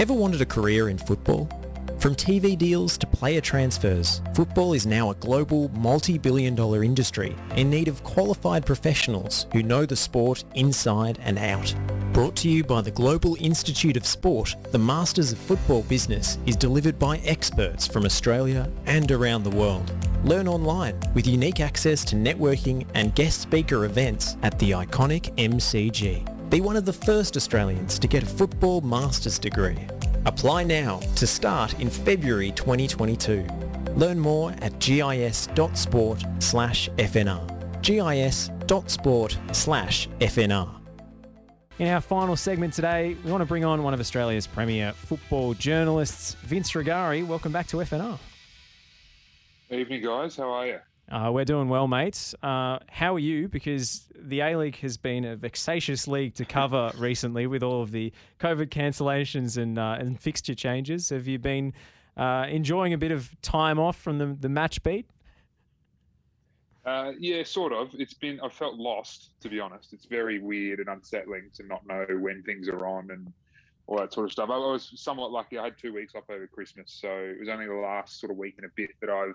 [0.00, 1.46] Ever wanted a career in football?
[1.98, 7.68] From TV deals to player transfers, football is now a global multi-billion dollar industry in
[7.68, 11.74] need of qualified professionals who know the sport inside and out.
[12.14, 16.56] Brought to you by the Global Institute of Sport, the Masters of Football business is
[16.56, 19.92] delivered by experts from Australia and around the world.
[20.24, 26.29] Learn online with unique access to networking and guest speaker events at the iconic MCG.
[26.50, 29.78] Be one of the first Australians to get a football master's degree.
[30.26, 33.46] Apply now to start in February 2022.
[33.94, 37.82] Learn more at gis.sport slash FNR.
[37.82, 40.68] gis.sport slash FNR.
[41.78, 45.54] In our final segment today, we want to bring on one of Australia's premier football
[45.54, 47.24] journalists, Vince Rugari.
[47.24, 48.18] Welcome back to FNR.
[49.70, 50.36] Evening, guys.
[50.36, 50.78] How are you?
[51.10, 52.36] Uh, we're doing well, mates.
[52.40, 53.48] Uh, how are you?
[53.48, 57.90] Because the A League has been a vexatious league to cover recently with all of
[57.90, 61.08] the COVID cancellations and uh, and fixture changes.
[61.08, 61.72] Have you been
[62.16, 65.06] uh, enjoying a bit of time off from the, the match beat?
[66.86, 67.90] Uh, yeah, sort of.
[67.94, 68.38] It's been.
[68.40, 69.92] I felt lost, to be honest.
[69.92, 73.32] It's very weird and unsettling to not know when things are on and
[73.88, 74.48] all that sort of stuff.
[74.48, 75.58] I was somewhat lucky.
[75.58, 78.38] I had two weeks off over Christmas, so it was only the last sort of
[78.38, 79.34] week and a bit that I've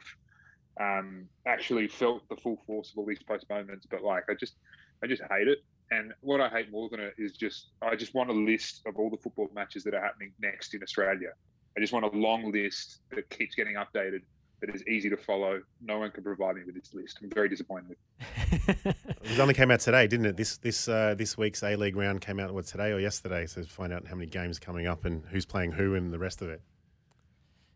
[0.80, 3.86] um, actually felt the full force of all these postponements.
[3.90, 4.56] But like, I just,
[5.04, 5.60] I just hate it.
[5.92, 8.98] And what I hate more than it is just, I just want a list of
[8.98, 11.30] all the football matches that are happening next in Australia.
[11.78, 14.22] I just want a long list that keeps getting updated,
[14.62, 15.62] that is easy to follow.
[15.82, 17.20] No one can provide me with this list.
[17.22, 17.98] I'm very disappointed.
[18.50, 20.38] it only came out today, didn't it?
[20.38, 23.62] This this uh, this week's A League round came out what today or yesterday, so
[23.62, 26.42] to find out how many games coming up and who's playing who and the rest
[26.42, 26.62] of it.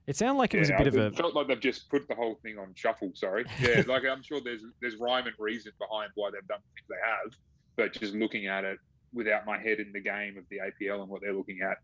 [0.10, 1.16] It sounded like it was Yeah, a bit of it a.
[1.16, 3.12] felt like they've just put the whole thing on shuffle.
[3.14, 6.88] Sorry, yeah, like I'm sure there's there's rhyme and reason behind why they've done things
[6.90, 7.32] they have,
[7.78, 8.80] but just looking at it
[9.14, 11.78] without my head in the game of the APL and what they're looking at,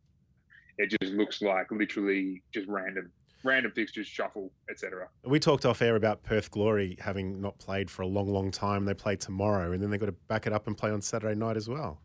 [0.79, 3.11] it just looks like literally just random
[3.43, 5.07] random fixtures, shuffle, etc.
[5.23, 8.85] We talked off air about Perth Glory having not played for a long, long time.
[8.85, 11.35] They play tomorrow, and then they've got to back it up and play on Saturday
[11.35, 12.01] night as well.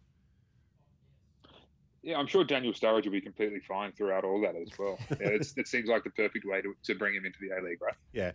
[2.02, 4.98] Yeah, I'm sure Daniel Sturridge will be completely fine throughout all that as well.
[5.10, 7.60] Yeah, it's, it seems like the perfect way to, to bring him into the A
[7.62, 7.94] League, right?
[8.12, 8.32] Yeah.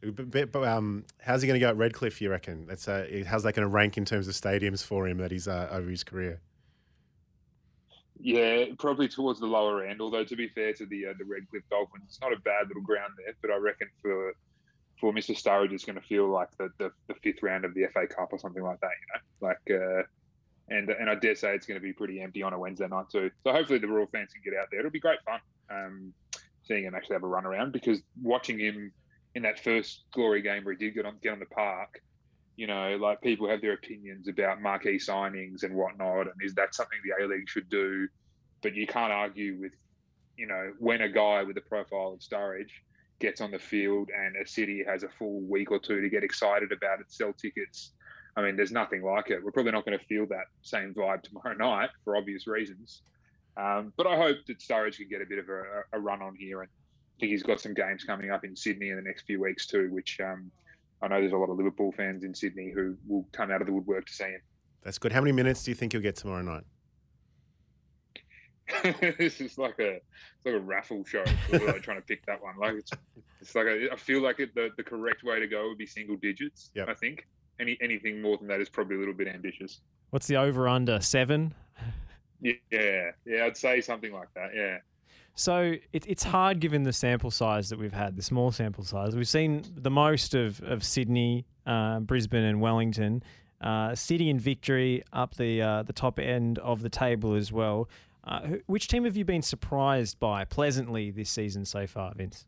[0.00, 2.20] But, but, but, um, how's he going to go at Redcliffe?
[2.20, 2.66] You reckon?
[2.66, 5.46] That's uh, how's that going to rank in terms of stadiums for him that he's
[5.46, 6.40] uh, over his career?
[8.18, 10.00] Yeah, probably towards the lower end.
[10.00, 12.82] Although to be fair to the uh, the Redcliffe Dolphins, it's not a bad little
[12.82, 13.34] ground there.
[13.42, 14.32] But I reckon for
[15.00, 15.36] for Mr.
[15.36, 18.32] Sturridge, it's going to feel like the, the, the fifth round of the FA Cup
[18.32, 18.90] or something like that.
[19.00, 20.02] You know, like uh,
[20.68, 23.06] and and I dare say it's going to be pretty empty on a Wednesday night
[23.10, 23.30] too.
[23.44, 24.80] So hopefully the Roar fans can get out there.
[24.80, 25.40] It'll be great fun
[25.70, 26.12] um,
[26.64, 28.92] seeing him actually have a run around because watching him
[29.34, 32.00] in that first glory game where he did get on get on the park.
[32.56, 36.74] You know, like people have their opinions about marquee signings and whatnot, and is that
[36.74, 38.08] something the A League should do?
[38.62, 39.72] But you can't argue with,
[40.36, 42.70] you know, when a guy with the profile of Sturridge
[43.20, 46.22] gets on the field and a city has a full week or two to get
[46.22, 47.92] excited about it, sell tickets.
[48.36, 49.44] I mean, there's nothing like it.
[49.44, 53.02] We're probably not going to feel that same vibe tomorrow night for obvious reasons.
[53.56, 56.34] Um, but I hope that Sturridge can get a bit of a, a run on
[56.34, 56.62] here.
[56.62, 59.40] And I think he's got some games coming up in Sydney in the next few
[59.40, 60.50] weeks too, which um,
[61.02, 63.66] I know there's a lot of Liverpool fans in Sydney who will come out of
[63.66, 64.40] the woodwork to see him.
[64.82, 65.12] That's good.
[65.12, 66.64] How many minutes do you think you'll get tomorrow night?
[69.18, 71.24] this is like a it's like a raffle show.
[71.50, 72.56] Like trying to pick that one.
[72.58, 72.90] Like it's
[73.40, 75.86] it's like a, I feel like it, the the correct way to go would be
[75.86, 76.70] single digits.
[76.74, 76.88] Yep.
[76.88, 77.26] I think
[77.60, 79.80] any anything more than that is probably a little bit ambitious.
[80.10, 81.00] What's the over under?
[81.00, 81.54] Seven?
[82.72, 84.50] Yeah, yeah, I'd say something like that.
[84.52, 84.78] Yeah.
[85.36, 89.14] So it, it's hard given the sample size that we've had, the small sample size.
[89.14, 93.22] We've seen the most of, of Sydney, uh, Brisbane, and Wellington.
[93.60, 97.88] Uh, City and Victory up the uh, the top end of the table as well.
[98.24, 102.46] Uh, which team have you been surprised by pleasantly this season so far, Vince?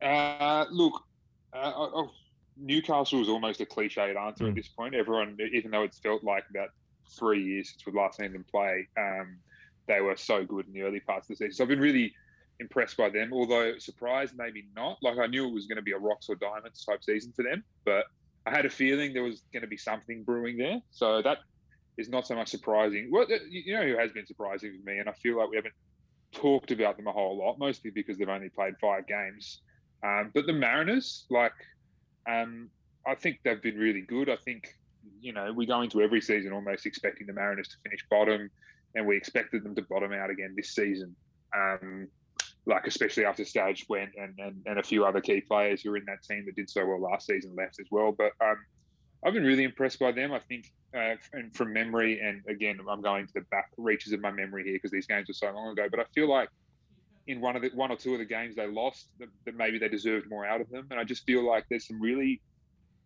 [0.00, 1.04] Uh, look,
[1.52, 2.10] uh, oh,
[2.56, 4.48] Newcastle is almost a cliched answer Mm.
[4.50, 4.94] at this point.
[4.94, 6.70] Everyone, even though it's felt like about
[7.10, 9.38] three years since we've last seen them play, um,
[9.86, 11.52] they were so good in the early parts of the season.
[11.52, 12.14] So I've been really
[12.60, 13.32] impressed by them.
[13.32, 14.98] Although surprised, maybe not.
[15.02, 17.42] Like I knew it was going to be a rocks or diamonds type season for
[17.42, 18.04] them, but
[18.46, 20.80] I had a feeling there was going to be something brewing there.
[20.90, 21.38] So that
[21.96, 23.08] is not so much surprising.
[23.10, 25.74] Well, you know who has been surprising to me, and I feel like we haven't
[26.32, 29.60] talked about them a whole lot, mostly because they've only played five games.
[30.02, 31.52] Um, but the Mariners, like,
[32.28, 32.70] um,
[33.06, 34.28] I think they've been really good.
[34.28, 34.74] I think,
[35.20, 38.50] you know, we go into every season almost expecting the Mariners to finish bottom,
[38.94, 41.14] and we expected them to bottom out again this season.
[41.56, 42.08] Um,
[42.64, 45.96] like, especially after Staj went and, and, and a few other key players who were
[45.96, 48.12] in that team that did so well last season left as well.
[48.12, 48.56] But um,
[49.24, 50.32] I've been really impressed by them.
[50.32, 54.20] I think, uh, and from memory, and again, I'm going to the back reaches of
[54.20, 55.88] my memory here because these games were so long ago.
[55.90, 56.48] But I feel like
[57.26, 59.78] in one of the one or two of the games they lost, that, that maybe
[59.78, 60.86] they deserved more out of them.
[60.90, 62.40] And I just feel like there's some really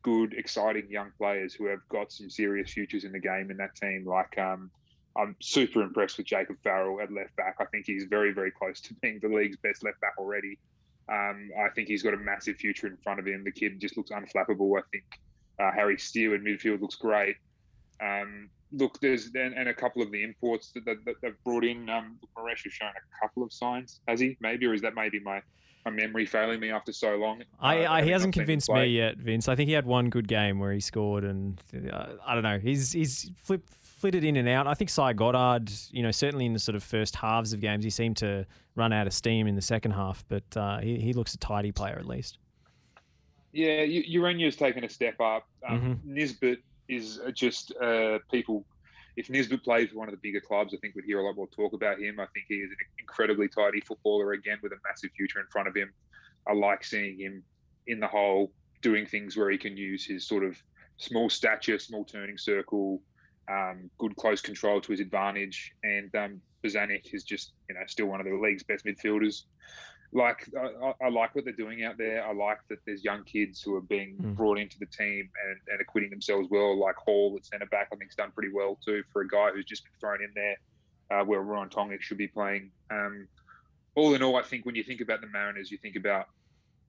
[0.03, 3.75] good, exciting young players who have got some serious futures in the game in that
[3.75, 4.05] team.
[4.07, 4.71] Like um,
[5.17, 7.57] I'm super impressed with Jacob Farrell at left back.
[7.61, 10.59] I think he's very, very close to being the league's best left back already.
[11.09, 13.45] Um, I think he's got a massive future in front of him.
[13.45, 14.79] The kid just looks unflappable.
[14.79, 15.05] I think
[15.61, 17.37] uh, Harry Steele in midfield looks great.
[18.03, 21.65] Um, look, there's and, and, a couple of the imports that, that, that they've brought
[21.65, 21.89] in.
[21.89, 24.37] Um, Moresche has shown a couple of signs, has he?
[24.41, 25.43] Maybe, or is that maybe my
[25.85, 27.43] my memory failing me after so long?
[27.61, 29.49] I, uh, I he hasn't convinced me yet, Vince.
[29.49, 31.61] I think he had one good game where he scored, and
[31.93, 32.59] uh, I don't know.
[32.59, 34.67] He's he's flipped flitted in and out.
[34.67, 37.83] I think Cy Goddard, you know, certainly in the sort of first halves of games,
[37.83, 41.13] he seemed to run out of steam in the second half, but uh, he, he
[41.15, 42.39] looks a tidy player at least.
[43.53, 45.49] Yeah, Ureña's taken a step up.
[45.67, 46.15] Um, mm-hmm.
[46.15, 48.65] Nisbet is just uh, people.
[49.17, 51.37] If Nisbet plays for one of the bigger clubs, I think we'd hear a lot
[51.37, 52.21] more talk about him.
[52.21, 55.69] I think he is an incredibly tidy footballer again with a massive future in front
[55.69, 55.91] of him.
[56.47, 57.43] I like seeing him
[57.87, 58.53] in the hole
[58.83, 60.56] doing things where he can use his sort of
[60.99, 63.00] small stature, small turning circle,
[63.50, 65.73] um, good close control to his advantage.
[65.82, 69.44] And um, Bozanic is just, you know, still one of the league's best midfielders
[70.17, 72.27] like I, I, like what they're doing out there.
[72.27, 74.35] I like that there's young kids who are being mm.
[74.35, 76.79] brought into the team and, and acquitting themselves well.
[76.79, 79.51] Like Hall at centre back, I think, has done pretty well too for a guy
[79.53, 80.57] who's just been thrown in there,
[81.11, 82.71] uh, where Ruon Tongyik should be playing.
[82.91, 83.29] Um,
[83.95, 86.29] all in all, I think when you think about the Mariners, you think about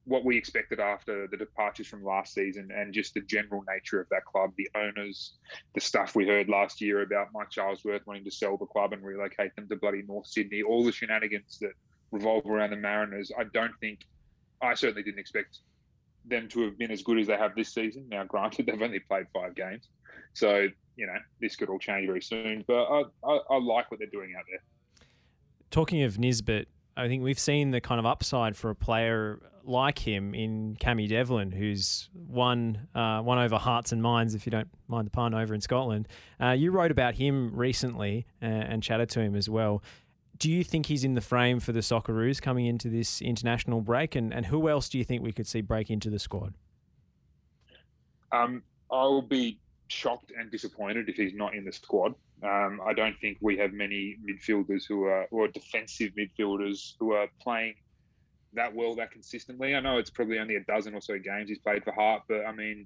[0.06, 4.08] what we expected after the departures from last season and just the general nature of
[4.10, 5.34] that club, the owners,
[5.76, 9.04] the stuff we heard last year about Mike Charlesworth wanting to sell the club and
[9.04, 11.74] relocate them to bloody North Sydney, all the shenanigans that
[12.12, 13.32] revolve around the Mariners.
[13.38, 14.06] I don't think,
[14.62, 15.60] I certainly didn't expect
[16.26, 18.08] them to have been as good as they have this season.
[18.10, 19.90] Now, granted, they've only played five games,
[20.34, 22.64] so you know this could all change very soon.
[22.68, 24.60] But I, I, I like what they're doing out there.
[25.72, 30.00] Talking of Nisbet, I think we've seen the kind of upside for a player like
[30.00, 34.70] him in Cammy Devlin, who's won uh, won over hearts and minds, if you don't
[34.88, 36.08] mind the pun, over in Scotland.
[36.42, 39.84] Uh, you wrote about him recently uh, and chatted to him as well
[40.40, 44.16] do you think he's in the frame for the Socceroos coming into this international break?
[44.16, 46.54] And, and who else do you think we could see break into the squad?
[48.32, 52.14] Um, I'll be shocked and disappointed if he's not in the squad.
[52.44, 57.28] Um, I don't think we have many midfielders who are, or defensive midfielders who are
[57.42, 57.76] playing
[58.54, 59.76] that well, that consistently.
[59.76, 62.46] I know it's probably only a dozen or so games he's played for Hearts, but
[62.46, 62.86] I mean,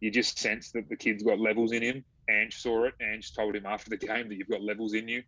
[0.00, 2.04] you just sense that the kid's got levels in him.
[2.30, 2.94] Ange saw it.
[3.00, 5.22] Ange told him after the game that you've got levels in you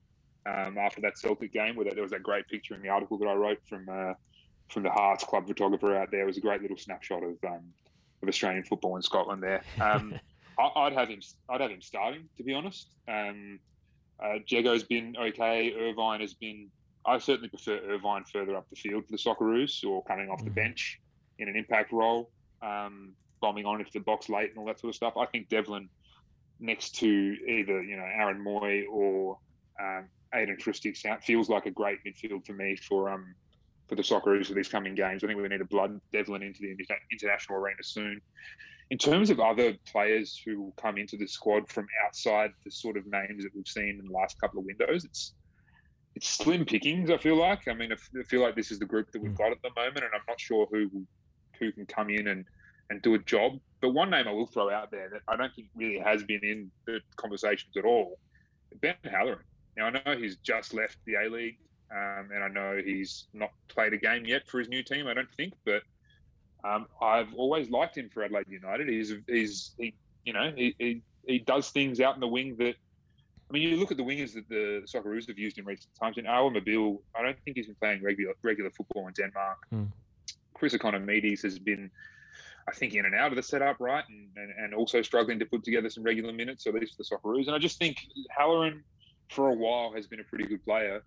[0.47, 3.27] um, after that Celtic game, where there was that great picture in the article that
[3.27, 4.15] I wrote from uh,
[4.69, 6.23] from the Hearts club photographer out there.
[6.23, 7.73] It was a great little snapshot of um,
[8.23, 9.43] of Australian football in Scotland.
[9.43, 10.15] There, um,
[10.59, 11.21] I, would have him.
[11.49, 12.89] I'd have him starting, to be honest.
[13.09, 13.59] Um,
[14.23, 15.75] uh, Jago's been okay.
[15.79, 16.69] Irvine has been.
[17.07, 20.51] I certainly prefer Irvine further up the field for the Socceroos or coming off the
[20.51, 20.57] mm.
[20.57, 21.01] bench
[21.39, 24.91] in an impact role, um, bombing on into the box late and all that sort
[24.91, 25.17] of stuff.
[25.17, 25.89] I think Devlin
[26.61, 29.39] next to either you know Aaron Mooy or
[29.81, 30.05] um,
[30.35, 33.35] Ajdin Hrustic feels like a great midfield for me for um
[33.89, 35.25] for the Socceroos for these coming games.
[35.25, 36.77] I think we need a blood Devlin into the
[37.11, 38.21] international arena soon.
[38.91, 42.97] In terms of other players who will come into the squad from outside the sort
[42.97, 45.35] of names that we've seen in the last couple of windows, it's
[46.15, 47.11] it's slim pickings.
[47.11, 47.67] I feel like.
[47.69, 49.99] I mean, I feel like this is the group that we've got at the moment,
[49.99, 50.89] and I'm not sure who
[51.59, 52.45] who can come in and
[52.91, 53.59] and do a job.
[53.81, 56.45] But one name I will throw out there that I don't think really has been
[56.45, 58.19] in the conversations at all,
[58.81, 59.45] Ben Halloran.
[59.77, 61.59] Now I know he's just left the A League,
[61.91, 65.07] um, and I know he's not played a game yet for his new team.
[65.07, 65.83] I don't think, but
[66.65, 68.89] um, I've always liked him for Adelaide United.
[68.89, 72.75] He's he's he you know he, he, he does things out in the wing that.
[73.49, 76.19] I mean, you look at the wingers that the Socceroos have used in recent times.
[76.19, 79.67] And Awer Mabil, I don't think he's been playing regular regular football in Denmark.
[79.75, 79.89] Mm.
[80.55, 81.91] Chris Ikonomidis has been,
[82.69, 85.47] I think, in and out of the setup, right, and, and, and also struggling to
[85.47, 87.47] put together some regular minutes, at least for the Socceroos.
[87.47, 88.85] And I just think Halloran
[89.31, 91.03] for a while has been a pretty good player,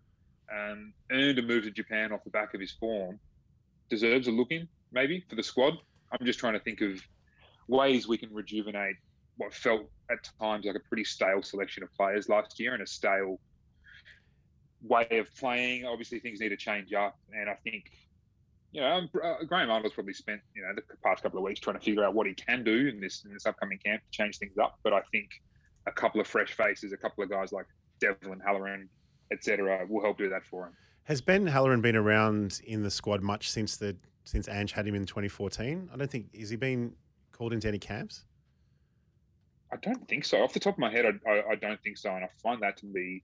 [0.51, 3.20] um, earned a move to Japan off the back of his form,
[3.89, 5.74] deserves a look in maybe for the squad.
[6.12, 7.01] I'm just trying to think of
[7.68, 8.96] ways we can rejuvenate
[9.38, 12.88] what felt at times like a pretty stale selection of players last year and a
[12.88, 13.39] stale
[14.84, 15.86] way of playing.
[15.86, 17.86] Obviously, things need to change up, and I think
[18.72, 21.60] you know um, uh, Graham Arnold's probably spent you know the past couple of weeks
[21.60, 24.12] trying to figure out what he can do in this in this upcoming camp to
[24.12, 24.77] change things up.
[24.84, 25.30] But I think
[25.88, 27.65] a couple of fresh faces, a couple of guys like
[28.04, 28.90] Devlin Halloran,
[29.32, 30.74] etc., will help do that for him.
[31.04, 33.96] Has Ben Halloran been around in the squad much since the
[34.26, 35.90] since Ange had him in 2014?
[35.94, 36.94] I don't think has he been
[37.32, 38.24] called into any camps.
[39.72, 40.44] I don't think so.
[40.44, 42.62] Off the top of my head, I, I, I don't think so, and I find
[42.62, 43.24] that to be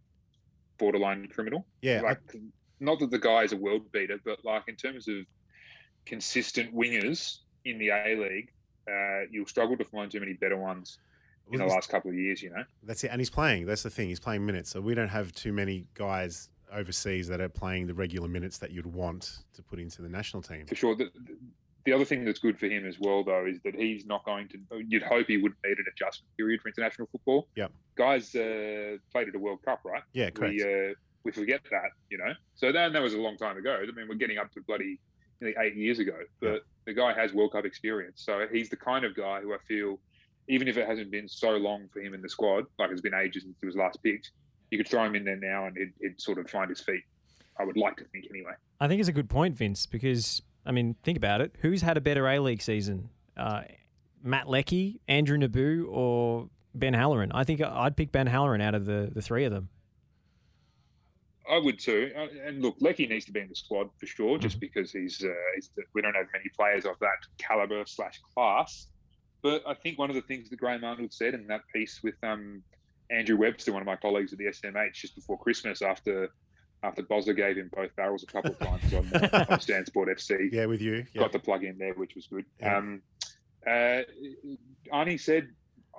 [0.78, 1.66] borderline criminal.
[1.82, 2.40] Yeah, like I,
[2.80, 5.18] not that the guy is a world beater, but like in terms of
[6.06, 8.52] consistent wingers in the A League,
[8.90, 10.98] uh, you'll struggle to find too many better ones
[11.52, 12.42] in the last couple of years.
[12.42, 13.10] You know, that's it.
[13.12, 13.66] And he's playing.
[13.66, 14.10] That's the thing.
[14.10, 17.94] He's playing minutes, so we don't have too many guys overseas that are playing the
[17.94, 20.66] regular minutes that you'd want to put into the national team.
[20.68, 20.96] For sure.
[20.96, 21.10] The,
[21.86, 24.48] the other thing that's good for him as well, though, is that he's not going
[24.50, 24.58] to.
[24.88, 27.48] You'd hope he wouldn't need an adjustment period for international football.
[27.56, 30.04] Yeah, Guys uh, played at a World Cup, right?
[30.14, 30.56] Yeah, correct.
[30.56, 32.34] We, uh, we forget that, you know.
[32.56, 33.82] So then that was a long time ago.
[33.82, 35.00] I mean, we're getting up to bloody
[35.42, 36.62] eight years ago, but yep.
[36.86, 38.22] the guy has World Cup experience.
[38.24, 40.00] So he's the kind of guy who I feel,
[40.50, 43.14] even if it hasn't been so long for him in the squad, like it's been
[43.14, 44.32] ages since he was last picked,
[44.72, 47.04] you could throw him in there now and he'd, he'd sort of find his feet.
[47.58, 48.54] I would like to think anyway.
[48.80, 51.56] I think it's a good point, Vince, because I mean, think about it.
[51.62, 53.10] Who's had a better A League season?
[53.38, 53.62] Uh,
[54.24, 57.32] Matt Leckie, Andrew Nabbout, or Ben Halloran?
[57.32, 59.70] I think I'd pick Ben Halloran out of the, the three of them.
[61.50, 62.12] I would too.
[62.16, 64.62] Uh, and look, Leckie needs to be in the squad for sure, just mm-hmm.
[64.62, 68.88] because he's, uh, he's, we don't have many players of that caliber slash class.
[69.42, 72.16] But I think one of the things that Graham Arnold said in that piece with
[72.24, 72.62] um,
[73.10, 76.30] Andrew Webster, one of my colleagues at the SMH, just before Christmas, after
[76.82, 80.50] after Bosler gave him both barrels a couple of times on, on Stan Sport FC.
[80.52, 81.06] Yeah, with you.
[81.14, 81.16] Yep.
[81.16, 82.46] Got the plug in there, which was good.
[82.64, 83.02] Um,
[83.68, 84.04] uh,
[84.94, 85.50] Arnie said,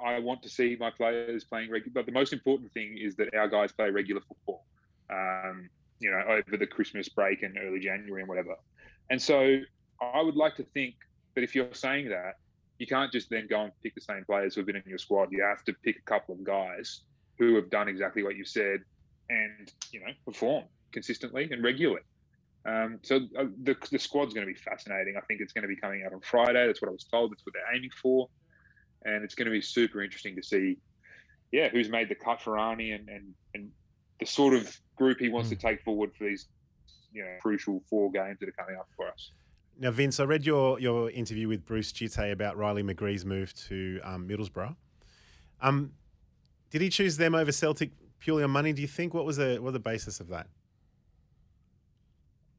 [0.03, 3.35] I want to see my players playing regular, but the most important thing is that
[3.35, 4.65] our guys play regular football,
[5.11, 5.69] um,
[5.99, 8.57] you know, over the Christmas break and early January and whatever.
[9.11, 9.59] And so
[10.01, 10.95] I would like to think
[11.35, 12.37] that if you're saying that,
[12.81, 15.29] you can't just then go and pick the same players who've been in your squad.
[15.31, 17.03] You have to pick a couple of guys
[17.39, 18.81] who have done exactly what you said
[19.29, 22.01] and you know perform consistently and regularly.
[22.65, 25.15] Um, so uh, the, the squad's going to be fascinating.
[25.17, 26.67] I think it's going to be coming out on Friday.
[26.67, 27.33] That's what I was told.
[27.33, 28.29] That's what they're aiming for,
[29.05, 30.79] and it's going to be super interesting to see,
[31.53, 33.71] yeah, who's made the cut for Arnie and and, and
[34.21, 35.53] the sort of group he wants mm.
[35.53, 36.49] to take forward for these,
[37.13, 39.33] you know, crucial four games that are coming up for us.
[39.81, 43.99] Now, Vince, I read your your interview with Bruce Djite about Riley McGree's move to
[44.05, 44.77] um, Middlesbrough.
[45.63, 45.93] Um,
[46.69, 48.75] did he choose them over Celtic purely on money?
[48.75, 49.15] Do you think?
[49.15, 50.49] What was the what was the basis of that?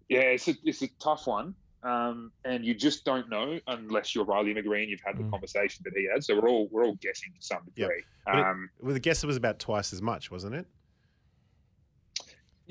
[0.09, 4.25] Yeah, it's a it's a tough one, um, and you just don't know unless you're
[4.25, 5.29] Riley McGree and you've had the mm.
[5.29, 6.23] conversation that he had.
[6.23, 8.03] So we're all we're all guessing to some degree.
[8.25, 8.35] Yep.
[8.35, 10.65] Um, it, well, the guess it was about twice as much, wasn't it?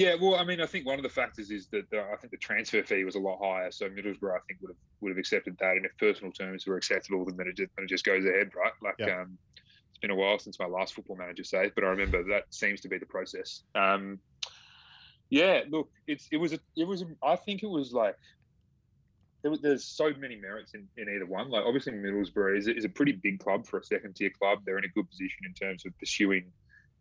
[0.00, 2.30] Yeah, well, I mean, I think one of the factors is that the, I think
[2.30, 5.18] the transfer fee was a lot higher, so Middlesbrough I think would have would have
[5.18, 8.24] accepted that, and if personal terms were acceptable, then it just, then it just goes
[8.24, 8.72] ahead, right?
[8.82, 9.10] Like, yep.
[9.10, 9.36] um,
[9.90, 12.80] it's been a while since my last football manager say, but I remember that seems
[12.80, 13.62] to be the process.
[13.74, 14.20] Um,
[15.28, 18.16] yeah, look, it's it was a, it was a, I think it was like
[19.42, 21.50] there was, there's so many merits in, in either one.
[21.50, 24.60] Like obviously Middlesbrough is, is a pretty big club for a second tier club.
[24.64, 26.50] They're in a good position in terms of pursuing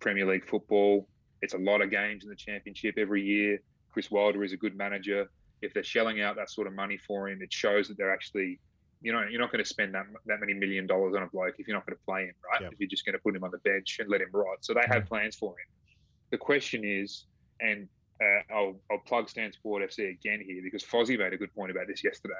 [0.01, 1.07] Premier League football.
[1.41, 3.59] It's a lot of games in the Championship every year.
[3.91, 5.29] Chris Wilder is a good manager.
[5.61, 8.59] If they're shelling out that sort of money for him, it shows that they're actually
[9.01, 11.55] you know, you're not going to spend that that many million dollars on a bloke
[11.57, 12.61] if you're not going to play him, right?
[12.61, 12.73] Yep.
[12.73, 14.57] If you're just going to put him on the bench and let him rot.
[14.61, 15.67] So they have plans for him.
[16.31, 17.25] The question is,
[17.61, 17.87] and
[18.21, 21.71] uh, I'll, I'll plug Stan Sport FC again here because Fozzie made a good point
[21.71, 22.33] about this yesterday.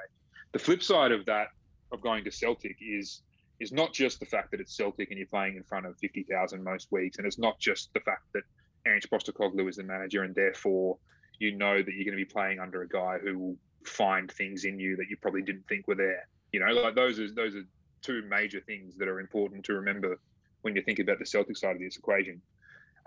[0.52, 1.48] The flip side of that
[1.92, 3.22] of going to Celtic is
[3.58, 6.24] is not just the fact that it's Celtic and you're playing in front of fifty
[6.24, 8.42] thousand most weeks, and it's not just the fact that
[8.86, 10.98] Ange Postecoglou is the manager and therefore
[11.38, 14.64] you know that you're going to be playing under a guy who will find things
[14.64, 16.28] in you that you probably didn't think were there.
[16.52, 17.64] You know, like those are those are
[18.02, 20.18] two major things that are important to remember
[20.62, 22.40] when you think about the Celtic side of this equation.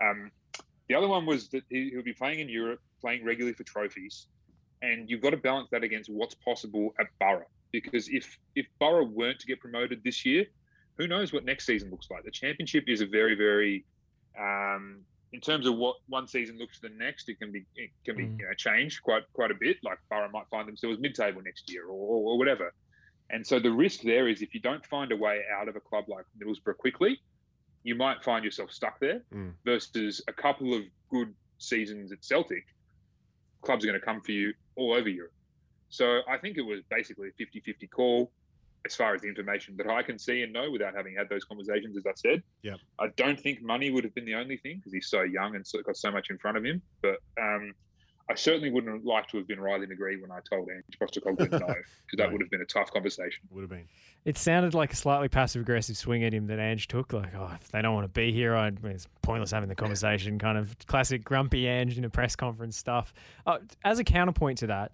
[0.02, 0.30] Um,
[0.88, 4.26] the other one was that he, will be playing in Europe, playing regularly for trophies,
[4.82, 7.44] and you've got to balance that against what's possible at Boro.
[7.70, 10.46] Because if if Boro weren't to get promoted this year,
[10.98, 12.24] who knows what next season looks like?
[12.24, 13.84] The Championship is a very very
[14.38, 15.00] um,
[15.34, 18.16] in terms of what one season looks to the next, it can be it can
[18.16, 18.38] be mm.
[18.38, 19.78] you know changed quite quite a bit.
[19.82, 22.72] Like Boro might find themselves mid table next year or, or, whatever.
[23.30, 25.80] And so the risk there is if you don't find a way out of a
[25.80, 27.20] club like Middlesbrough quickly,
[27.82, 29.52] you might find yourself stuck there mm.
[29.64, 32.64] versus a couple of good seasons at Celtic,
[33.62, 35.32] clubs are going to come for you all over Europe.
[35.88, 38.30] So I think it was basically a 50 50 call
[38.86, 41.44] as far as the information that I can see and know without having had those
[41.44, 42.42] conversations, as I said.
[42.62, 42.74] Yeah.
[42.98, 45.64] I don't think money would have been the only thing because he's so young and
[45.84, 46.82] got so much in front of him.
[47.00, 47.72] But um,
[48.30, 51.58] I certainly wouldn't like to have been Riley McGree when I told Ange Postecoglou no,
[51.58, 53.42] because that would have been a tough conversation.
[53.50, 53.88] Would have been.
[54.24, 57.12] It sounded like a slightly passive aggressive swing at him that Ange took.
[57.12, 60.38] Like, oh, if they don't want to be here, I, it's pointless having the conversation.
[60.38, 63.12] kind of classic grumpy Ange in a press conference stuff.
[63.46, 64.92] Uh, as a counterpoint to that,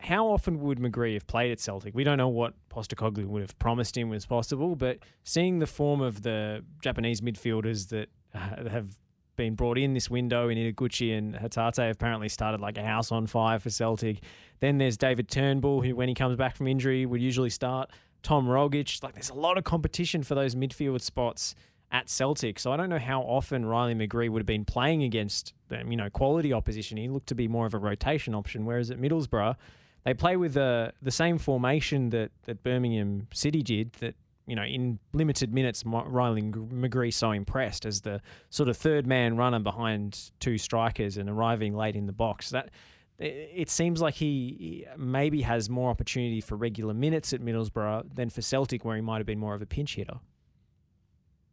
[0.00, 1.94] how often would McGree have played at Celtic?
[1.94, 6.00] We don't know what Postecoglou would have promised him was possible, but seeing the form
[6.00, 8.98] of the Japanese midfielders that uh, have
[9.36, 13.26] been brought in this window in Ideguchi and Hatate apparently started like a house on
[13.26, 14.22] fire for Celtic.
[14.60, 17.90] Then there's David Turnbull, who when he comes back from injury would usually start.
[18.22, 19.02] Tom Rogic.
[19.02, 21.54] Like there's a lot of competition for those midfield spots
[21.92, 22.58] at Celtic.
[22.58, 25.96] So I don't know how often Riley McGree would have been playing against them, you
[25.96, 26.96] know, quality opposition.
[26.96, 29.56] He looked to be more of a rotation option, whereas at Middlesbrough,
[30.04, 33.92] they play with the the same formation that, that Birmingham City did.
[33.94, 34.14] That
[34.46, 39.36] you know, in limited minutes, Riley McGree so impressed as the sort of third man
[39.36, 42.50] runner behind two strikers and arriving late in the box.
[42.50, 42.70] That
[43.18, 48.40] it seems like he maybe has more opportunity for regular minutes at Middlesbrough than for
[48.40, 50.18] Celtic, where he might have been more of a pinch hitter.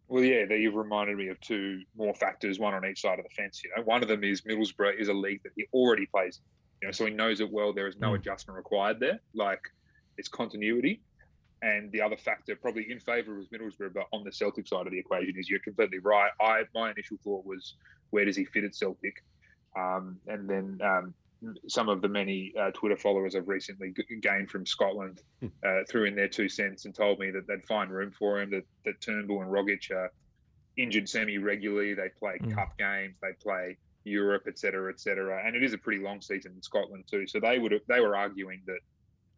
[0.08, 3.30] Well, yeah, you've reminded me of two more factors, one on each side of the
[3.30, 3.62] fence.
[3.63, 6.39] You know, one of them is Middlesbrough is a league that he already plays.
[6.81, 7.74] You know, so he knows it well.
[7.74, 8.15] There is no mm.
[8.15, 9.19] adjustment required there.
[9.34, 9.62] Like
[10.17, 11.01] it's continuity.
[11.63, 14.91] And the other factor, probably in favour of Middlesbrough, but on the Celtic side of
[14.91, 16.29] the equation, is you're completely right.
[16.39, 17.75] I my initial thought was,
[18.12, 19.24] where does he fit at Celtic?
[19.75, 21.13] Um, and then um,
[21.67, 25.48] some of the many uh, Twitter followers I've recently gained from Scotland hmm.
[25.65, 28.51] uh, threw in their two cents and told me that they'd find room for him.
[28.51, 30.12] That, that Turnbull and Rogic are
[30.77, 31.93] injured semi regularly.
[31.93, 32.53] They play mm.
[32.53, 33.15] cup games.
[33.22, 33.77] They play
[34.08, 35.42] Europe, etc., etc.
[35.46, 37.28] And it is a pretty long season in Scotland too.
[37.28, 38.80] So they would have, they were arguing that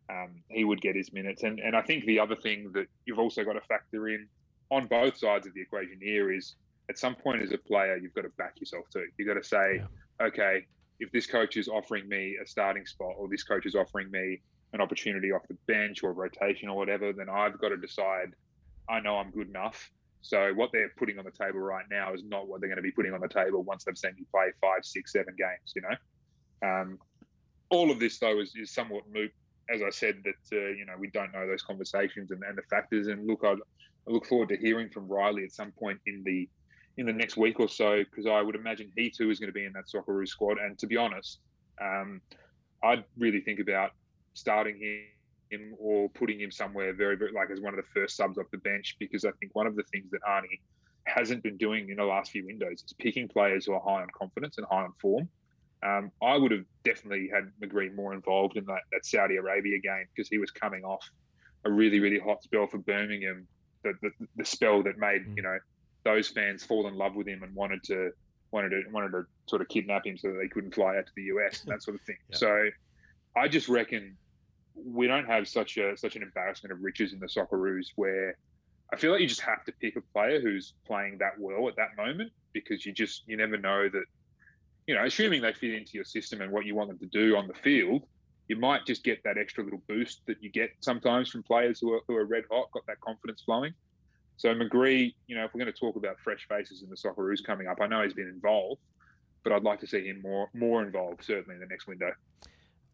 [0.09, 1.43] um, he would get his minutes.
[1.43, 4.27] And and I think the other thing that you've also got to factor in
[4.71, 6.55] on both sides of the equation here is
[6.89, 9.05] at some point as a player you've got to back yourself too.
[9.17, 10.27] You've got to say, yeah.
[10.27, 10.65] okay,
[10.99, 14.41] if this coach is offering me a starting spot or this coach is offering me
[14.73, 18.33] an opportunity off the bench or rotation or whatever, then I've got to decide
[18.89, 19.91] I know I'm good enough.
[20.21, 22.83] So what they're putting on the table right now is not what they're going to
[22.83, 25.73] be putting on the table once they've seen you play five, six, seven games.
[25.75, 26.99] You know, um,
[27.69, 29.31] all of this though is, is somewhat moot.
[29.73, 32.63] As I said, that uh, you know we don't know those conversations and, and the
[32.63, 33.07] factors.
[33.07, 33.55] And look, I, I
[34.07, 36.49] look forward to hearing from Riley at some point in the
[36.97, 39.53] in the next week or so because I would imagine he too is going to
[39.53, 40.57] be in that Socceroos squad.
[40.57, 41.39] And to be honest,
[41.81, 42.19] um,
[42.83, 43.91] I'd really think about
[44.33, 45.03] starting him
[45.79, 48.57] or putting him somewhere very, very like as one of the first subs off the
[48.59, 50.59] bench because I think one of the things that Arnie
[51.05, 54.07] hasn't been doing in the last few windows is picking players who are high on
[54.17, 55.27] confidence and high on form.
[55.81, 60.05] Um, I would have definitely had McGree more involved in that, that Saudi Arabia game
[60.13, 61.09] because he was coming off
[61.65, 63.47] a really, really hot spell for Birmingham.
[63.83, 65.37] The, the, the spell that made, mm.
[65.37, 65.57] you know,
[66.03, 68.11] those fans fall in love with him and wanted to
[68.51, 71.11] wanted to wanted to sort of kidnap him so that they couldn't fly out to
[71.15, 72.17] the US and that sort of thing.
[72.29, 72.37] yeah.
[72.37, 72.69] So
[73.35, 74.17] I just reckon
[74.75, 78.37] we don't have such a such an embarrassment of riches in the Socceroos where
[78.91, 81.75] I feel like you just have to pick a player who's playing that well at
[81.75, 84.05] that moment because you just you never know that
[84.87, 87.35] you know assuming they fit into your system and what you want them to do
[87.35, 88.03] on the field
[88.47, 91.93] you might just get that extra little boost that you get sometimes from players who
[91.93, 93.73] are, who are red hot got that confidence flowing
[94.39, 97.43] so McGree, you know, if we're going to talk about fresh faces in the Socceroos
[97.43, 98.79] coming up, I know he's been involved,
[99.43, 102.13] but I'd like to see him more more involved certainly in the next window.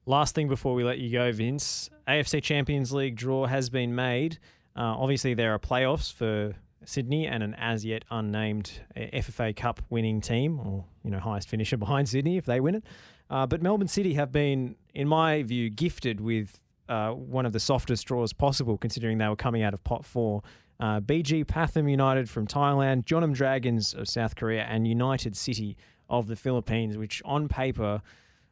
[0.07, 4.37] Last thing before we let you go, Vince, AFC Champions League draw has been made.
[4.75, 6.53] Uh, obviously, there are playoffs for
[6.85, 11.77] Sydney and an as yet unnamed FFA Cup winning team, or you know, highest finisher
[11.85, 12.83] behind Sydney if they win it.
[13.31, 17.59] Uh, but Melbourne City have been, in my view, gifted with uh, one of the
[17.59, 20.43] softest draws possible, considering they were coming out of pot four
[20.79, 25.77] uh, BG Pathum United from Thailand, Jeonnam Dragons of South Korea, and United City
[26.09, 28.03] of the Philippines, which on paper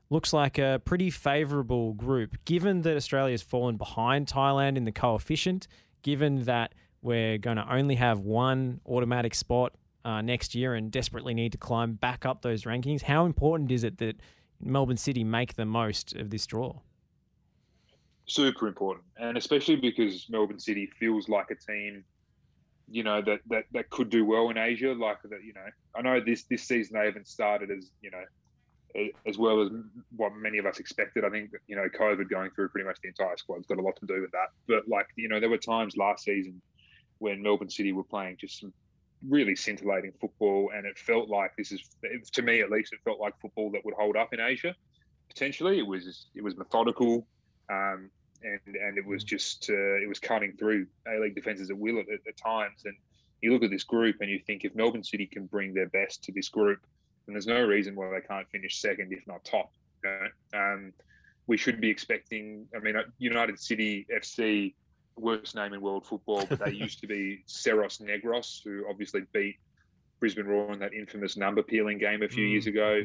[0.09, 2.37] looks like a pretty favourable group.
[2.45, 5.67] Given that Australia has fallen behind Thailand in the coefficient,
[6.01, 9.73] given that we're going to only have one automatic spot
[10.05, 13.83] uh, next year and desperately need to climb back up those rankings, how important is
[13.83, 14.17] it that
[14.61, 16.79] Melbourne City make the most of this draw?
[18.25, 22.05] Super important, and especially because Melbourne City feels like a team
[22.89, 24.93] you know that that that could do well in Asia.
[24.93, 28.23] Like that, you know, I know this this season they haven't started as you know
[29.25, 29.69] as well as
[30.15, 31.25] what many of us expected.
[31.25, 33.95] I think you know COVID going through pretty much the entire squad's got a lot
[33.97, 34.49] to do with that.
[34.67, 36.61] But like you know, there were times last season
[37.19, 38.73] when Melbourne City were playing just some
[39.27, 41.81] really scintillating football, and it felt like this is
[42.33, 44.75] to me at least it felt like football that would hold up in Asia.
[45.29, 47.25] Potentially, it was it was methodical.
[47.69, 48.09] Um,
[48.43, 49.27] and and it was mm.
[49.27, 52.83] just uh, it was cutting through A League defenses at will at, at times.
[52.85, 52.95] And
[53.41, 56.23] you look at this group and you think if Melbourne City can bring their best
[56.25, 56.79] to this group,
[57.25, 59.71] then there's no reason why they can't finish second, if not top.
[60.03, 60.59] You know?
[60.59, 60.93] um,
[61.47, 62.67] we should be expecting.
[62.75, 64.73] I mean, uh, United City FC,
[65.17, 69.57] worst name in world football, but they used to be Ceres Negros, who obviously beat
[70.19, 72.51] Brisbane Roar in that infamous number peeling game a few mm.
[72.51, 73.03] years ago.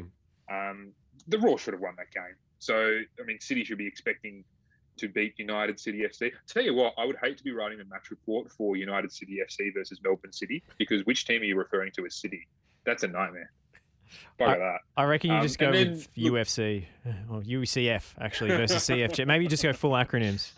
[0.50, 0.70] Mm.
[0.70, 0.92] Um,
[1.26, 2.34] the Roar should have won that game.
[2.58, 4.44] So, I mean, City should be expecting
[4.98, 6.32] to beat United City FC.
[6.48, 9.40] Tell you what, I would hate to be writing a match report for United City
[9.44, 12.46] FC versus Melbourne City because which team are you referring to as City?
[12.84, 13.50] That's a nightmare.
[14.38, 14.78] Bugger that.
[14.96, 16.86] I reckon you Um, just go then, with look- UFC
[17.30, 19.26] or UCF actually versus CFG.
[19.26, 20.52] Maybe you just go full acronyms.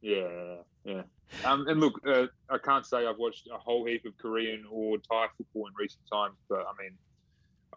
[0.00, 1.02] Yeah, yeah.
[1.44, 4.96] Um, and look, uh, I can't say I've watched a whole heap of Korean or
[4.98, 6.92] Thai football in recent times, but I mean,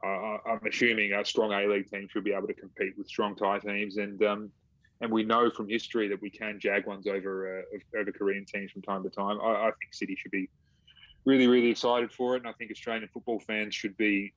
[0.03, 3.35] uh, I'm assuming a strong A League team should be able to compete with strong
[3.35, 4.51] Thai teams, and um,
[5.01, 8.71] and we know from history that we can jag ones over uh, over Korean teams
[8.71, 9.39] from time to time.
[9.41, 10.47] I, I think City should be
[11.25, 14.33] really, really excited for it, and I think Australian football fans should be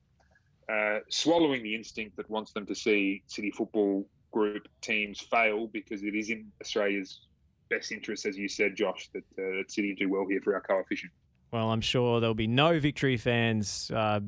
[0.70, 6.02] uh, swallowing the instinct that wants them to see City Football Group teams fail because
[6.02, 7.20] it is in Australia's
[7.70, 10.60] best interest, as you said, Josh, that, uh, that City do well here for our
[10.60, 11.12] coefficient.
[11.54, 14.18] Well, I'm sure there'll be no victory fans, uh,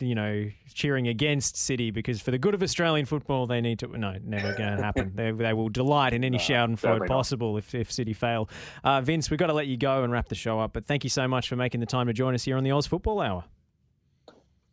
[0.00, 3.86] you know, cheering against City because for the good of Australian football, they need to.
[3.96, 5.12] No, never going to happen.
[5.14, 8.50] they, they will delight in any No, schadenfreude possible if, if City fail.
[8.84, 11.04] Uh, Vince, we've got to let you go and wrap the show up, but thank
[11.04, 13.20] you so much for making the time to join us here on the Oz Football
[13.20, 13.44] Hour.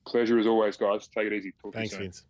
[0.05, 1.07] Pleasure as always, guys.
[1.07, 1.51] Take it easy.
[1.61, 1.95] Talk to you Thanks.
[1.95, 2.25] Vince.